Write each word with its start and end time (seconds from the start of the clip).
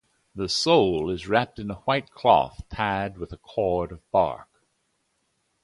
The 0.33 0.49
soul 0.49 1.11
is 1.11 1.27
wrapped 1.27 1.59
in 1.59 1.69
a 1.69 1.75
white 1.75 2.09
cloth 2.09 2.63
tied 2.71 3.19
with 3.19 3.31
a 3.33 3.37
cord 3.37 3.91
of 3.91 3.99
bark. 4.11 4.49